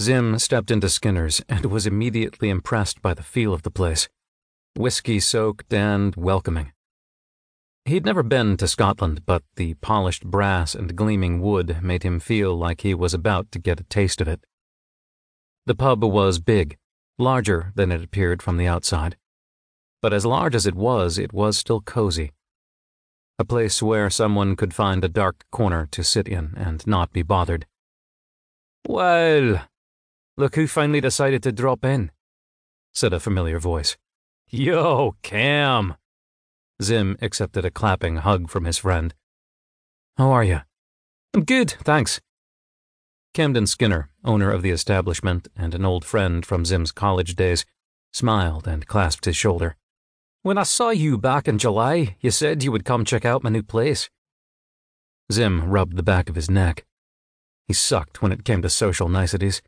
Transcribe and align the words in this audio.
Zim 0.00 0.38
stepped 0.38 0.70
into 0.70 0.88
Skinner's 0.88 1.42
and 1.48 1.66
was 1.66 1.86
immediately 1.86 2.48
impressed 2.48 3.02
by 3.02 3.12
the 3.12 3.22
feel 3.22 3.52
of 3.52 3.62
the 3.62 3.70
place 3.70 4.08
whiskey 4.76 5.20
soaked 5.20 5.74
and 5.74 6.14
welcoming. 6.16 6.72
He'd 7.84 8.04
never 8.04 8.22
been 8.22 8.56
to 8.58 8.68
Scotland, 8.68 9.26
but 9.26 9.42
the 9.56 9.74
polished 9.74 10.24
brass 10.24 10.74
and 10.74 10.96
gleaming 10.96 11.40
wood 11.40 11.82
made 11.82 12.02
him 12.02 12.20
feel 12.20 12.56
like 12.56 12.82
he 12.82 12.94
was 12.94 13.12
about 13.12 13.50
to 13.52 13.58
get 13.58 13.80
a 13.80 13.84
taste 13.84 14.20
of 14.20 14.28
it. 14.28 14.44
The 15.66 15.74
pub 15.74 16.04
was 16.04 16.38
big, 16.38 16.78
larger 17.18 17.72
than 17.74 17.90
it 17.92 18.02
appeared 18.02 18.42
from 18.42 18.56
the 18.56 18.66
outside. 18.66 19.16
But 20.00 20.12
as 20.12 20.24
large 20.24 20.54
as 20.54 20.66
it 20.66 20.74
was, 20.74 21.18
it 21.18 21.32
was 21.32 21.58
still 21.58 21.80
cozy. 21.80 22.32
A 23.38 23.44
place 23.44 23.82
where 23.82 24.08
someone 24.08 24.56
could 24.56 24.72
find 24.72 25.04
a 25.04 25.08
dark 25.08 25.44
corner 25.50 25.86
to 25.90 26.04
sit 26.04 26.28
in 26.28 26.54
and 26.56 26.86
not 26.86 27.12
be 27.12 27.22
bothered. 27.22 27.66
Well, 28.86 29.62
look 30.40 30.56
who 30.56 30.66
finally 30.66 31.00
decided 31.00 31.42
to 31.44 31.52
drop 31.52 31.84
in, 31.84 32.10
said 32.92 33.12
a 33.12 33.20
familiar 33.20 33.58
voice. 33.58 33.96
Yo, 34.48 35.14
Cam! 35.22 35.94
Zim 36.82 37.16
accepted 37.20 37.64
a 37.64 37.70
clapping 37.70 38.16
hug 38.16 38.48
from 38.48 38.64
his 38.64 38.78
friend. 38.78 39.14
How 40.16 40.30
are 40.32 40.42
you? 40.42 40.62
I'm 41.34 41.44
good, 41.44 41.70
thanks. 41.84 42.20
Camden 43.34 43.66
Skinner, 43.66 44.10
owner 44.24 44.50
of 44.50 44.62
the 44.62 44.70
establishment 44.70 45.46
and 45.54 45.74
an 45.74 45.84
old 45.84 46.04
friend 46.04 46.44
from 46.44 46.64
Zim's 46.64 46.90
college 46.90 47.36
days, 47.36 47.64
smiled 48.12 48.66
and 48.66 48.86
clasped 48.86 49.26
his 49.26 49.36
shoulder. 49.36 49.76
When 50.42 50.58
I 50.58 50.64
saw 50.64 50.90
you 50.90 51.18
back 51.18 51.46
in 51.46 51.58
July, 51.58 52.16
you 52.20 52.30
said 52.30 52.64
you 52.64 52.72
would 52.72 52.86
come 52.86 53.04
check 53.04 53.24
out 53.24 53.44
my 53.44 53.50
new 53.50 53.62
place. 53.62 54.08
Zim 55.30 55.70
rubbed 55.70 55.96
the 55.96 56.02
back 56.02 56.28
of 56.28 56.34
his 56.34 56.50
neck. 56.50 56.86
He 57.68 57.74
sucked 57.74 58.20
when 58.20 58.32
it 58.32 58.44
came 58.44 58.62
to 58.62 58.70
social 58.70 59.08
niceties. 59.08 59.62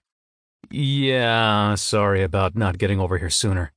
Yeah, 0.71 1.75
sorry 1.75 2.23
about 2.23 2.57
not 2.57 2.79
getting 2.79 3.01
over 3.01 3.19
here 3.19 3.31
sooner. 3.31 3.73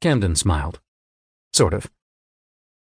Camden 0.00 0.34
smiled. 0.36 0.80
Sort 1.52 1.74
of. 1.74 1.90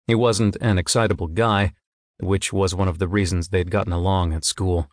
He 0.06 0.14
wasn't 0.14 0.56
an 0.60 0.78
excitable 0.78 1.26
guy, 1.28 1.72
which 2.20 2.52
was 2.52 2.74
one 2.74 2.88
of 2.88 2.98
the 2.98 3.08
reasons 3.08 3.48
they'd 3.48 3.70
gotten 3.70 3.92
along 3.92 4.32
at 4.32 4.44
school. 4.44 4.88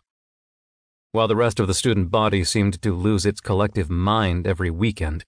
While 1.12 1.28
the 1.28 1.36
rest 1.36 1.58
of 1.58 1.66
the 1.66 1.74
student 1.74 2.10
body 2.10 2.44
seemed 2.44 2.80
to 2.82 2.94
lose 2.94 3.26
its 3.26 3.40
collective 3.40 3.90
mind 3.90 4.46
every 4.46 4.70
weekend, 4.70 5.24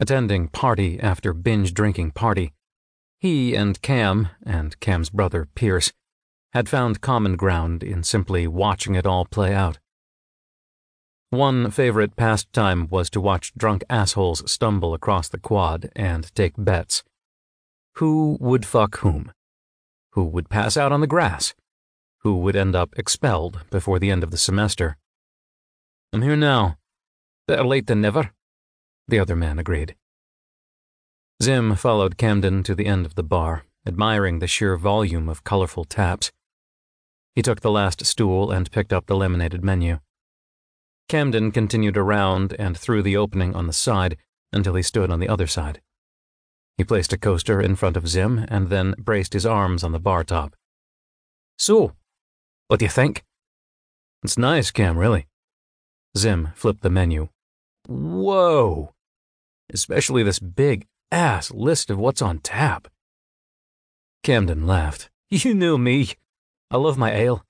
attending 0.00 0.48
party 0.48 0.98
after 1.00 1.32
binge 1.32 1.74
drinking 1.74 2.12
party, 2.12 2.52
he 3.18 3.54
and 3.54 3.80
Cam, 3.82 4.28
and 4.44 4.78
Cam's 4.80 5.10
brother 5.10 5.46
Pierce, 5.54 5.92
had 6.52 6.68
found 6.68 7.00
common 7.00 7.36
ground 7.36 7.82
in 7.82 8.02
simply 8.02 8.46
watching 8.46 8.94
it 8.94 9.06
all 9.06 9.24
play 9.26 9.54
out. 9.54 9.78
One 11.30 11.70
favorite 11.70 12.16
pastime 12.16 12.88
was 12.88 13.10
to 13.10 13.20
watch 13.20 13.52
drunk 13.54 13.84
assholes 13.90 14.50
stumble 14.50 14.94
across 14.94 15.28
the 15.28 15.38
quad 15.38 15.90
and 15.94 16.34
take 16.34 16.54
bets. 16.56 17.04
Who 17.96 18.38
would 18.40 18.64
fuck 18.64 18.98
whom? 18.98 19.32
Who 20.12 20.24
would 20.24 20.48
pass 20.48 20.78
out 20.78 20.90
on 20.90 21.02
the 21.02 21.06
grass? 21.06 21.54
Who 22.22 22.38
would 22.38 22.56
end 22.56 22.74
up 22.74 22.94
expelled 22.96 23.60
before 23.70 23.98
the 23.98 24.10
end 24.10 24.24
of 24.24 24.30
the 24.30 24.38
semester? 24.38 24.96
I'm 26.14 26.22
here 26.22 26.34
now. 26.34 26.78
Better 27.46 27.64
late 27.64 27.88
than 27.88 28.00
never, 28.00 28.30
the 29.06 29.18
other 29.18 29.36
man 29.36 29.58
agreed. 29.58 29.96
Zim 31.42 31.76
followed 31.76 32.16
Camden 32.16 32.62
to 32.62 32.74
the 32.74 32.86
end 32.86 33.04
of 33.04 33.16
the 33.16 33.22
bar, 33.22 33.64
admiring 33.86 34.38
the 34.38 34.46
sheer 34.46 34.78
volume 34.78 35.28
of 35.28 35.44
colorful 35.44 35.84
taps. 35.84 36.32
He 37.34 37.42
took 37.42 37.60
the 37.60 37.70
last 37.70 38.04
stool 38.06 38.50
and 38.50 38.72
picked 38.72 38.94
up 38.94 39.06
the 39.06 39.16
laminated 39.16 39.62
menu. 39.62 40.00
Camden 41.08 41.50
continued 41.52 41.96
around 41.96 42.54
and 42.58 42.76
through 42.76 43.02
the 43.02 43.16
opening 43.16 43.54
on 43.54 43.66
the 43.66 43.72
side 43.72 44.16
until 44.52 44.74
he 44.74 44.82
stood 44.82 45.10
on 45.10 45.20
the 45.20 45.28
other 45.28 45.46
side. 45.46 45.80
He 46.76 46.84
placed 46.84 47.12
a 47.12 47.18
coaster 47.18 47.60
in 47.60 47.76
front 47.76 47.96
of 47.96 48.08
Zim 48.08 48.46
and 48.48 48.68
then 48.68 48.94
braced 48.98 49.32
his 49.32 49.46
arms 49.46 49.82
on 49.82 49.92
the 49.92 49.98
bar 49.98 50.22
top. 50.22 50.54
So, 51.58 51.94
what 52.68 52.78
do 52.78 52.84
you 52.84 52.90
think? 52.90 53.24
It's 54.22 54.38
nice, 54.38 54.70
Cam, 54.70 54.98
really. 54.98 55.26
Zim 56.16 56.50
flipped 56.54 56.82
the 56.82 56.90
menu. 56.90 57.28
Whoa! 57.86 58.92
Especially 59.72 60.22
this 60.22 60.38
big 60.38 60.86
ass 61.10 61.50
list 61.50 61.90
of 61.90 61.98
what's 61.98 62.22
on 62.22 62.38
tap. 62.38 62.88
Camden 64.22 64.66
laughed. 64.66 65.10
You 65.30 65.52
know 65.52 65.76
me. 65.76 66.12
I 66.70 66.78
love 66.78 66.96
my 66.96 67.12
ale. 67.12 67.44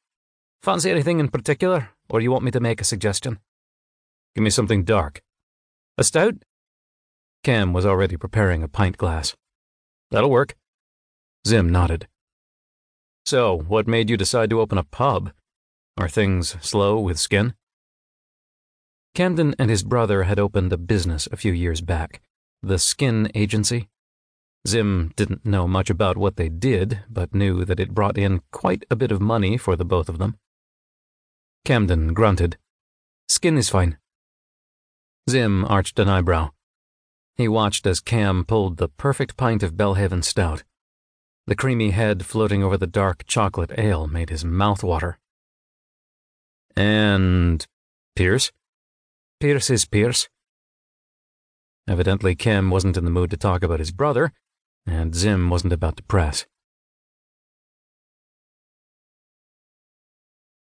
Fancy 0.62 0.90
anything 0.90 1.20
in 1.20 1.28
particular, 1.28 1.90
or 2.08 2.20
you 2.20 2.30
want 2.30 2.44
me 2.44 2.50
to 2.50 2.60
make 2.60 2.80
a 2.80 2.84
suggestion? 2.84 3.38
Give 4.34 4.44
me 4.44 4.50
something 4.50 4.84
dark. 4.84 5.22
A 5.96 6.04
stout? 6.04 6.34
Cam 7.44 7.72
was 7.72 7.86
already 7.86 8.16
preparing 8.16 8.62
a 8.62 8.68
pint 8.68 8.96
glass. 8.96 9.34
That'll 10.10 10.30
work. 10.30 10.54
Zim 11.46 11.68
nodded. 11.68 12.08
So, 13.24 13.58
what 13.58 13.86
made 13.86 14.10
you 14.10 14.16
decide 14.16 14.50
to 14.50 14.60
open 14.60 14.78
a 14.78 14.84
pub? 14.84 15.32
Are 15.96 16.08
things 16.08 16.56
slow 16.60 16.98
with 16.98 17.18
skin? 17.18 17.54
Camden 19.14 19.54
and 19.58 19.68
his 19.68 19.82
brother 19.82 20.22
had 20.24 20.38
opened 20.38 20.72
a 20.72 20.78
business 20.78 21.28
a 21.32 21.36
few 21.36 21.52
years 21.52 21.80
back, 21.80 22.20
the 22.62 22.78
Skin 22.78 23.30
Agency. 23.34 23.88
Zim 24.66 25.12
didn't 25.16 25.44
know 25.44 25.66
much 25.66 25.90
about 25.90 26.16
what 26.16 26.36
they 26.36 26.48
did, 26.48 27.00
but 27.10 27.34
knew 27.34 27.64
that 27.64 27.80
it 27.80 27.94
brought 27.94 28.16
in 28.16 28.42
quite 28.52 28.84
a 28.90 28.96
bit 28.96 29.10
of 29.10 29.20
money 29.20 29.56
for 29.56 29.76
the 29.76 29.84
both 29.84 30.08
of 30.08 30.18
them. 30.18 30.38
Camden 31.68 32.14
grunted. 32.14 32.56
Skin 33.28 33.58
is 33.58 33.68
fine. 33.68 33.98
Zim 35.28 35.66
arched 35.66 35.98
an 35.98 36.08
eyebrow. 36.08 36.52
He 37.36 37.46
watched 37.46 37.86
as 37.86 38.00
Cam 38.00 38.46
pulled 38.46 38.78
the 38.78 38.88
perfect 38.88 39.36
pint 39.36 39.62
of 39.62 39.76
Belhaven 39.76 40.24
stout. 40.24 40.64
The 41.46 41.54
creamy 41.54 41.90
head 41.90 42.24
floating 42.24 42.64
over 42.64 42.78
the 42.78 42.86
dark 42.86 43.26
chocolate 43.26 43.72
ale 43.76 44.06
made 44.06 44.30
his 44.30 44.46
mouth 44.46 44.82
water. 44.82 45.18
And 46.74 47.66
Pierce? 48.16 48.50
Pierce 49.38 49.68
is 49.68 49.84
Pierce. 49.84 50.30
Evidently, 51.86 52.34
Cam 52.34 52.70
wasn't 52.70 52.96
in 52.96 53.04
the 53.04 53.10
mood 53.10 53.28
to 53.32 53.36
talk 53.36 53.62
about 53.62 53.80
his 53.80 53.90
brother, 53.90 54.32
and 54.86 55.14
Zim 55.14 55.50
wasn't 55.50 55.74
about 55.74 55.98
to 55.98 56.02
press. 56.04 56.46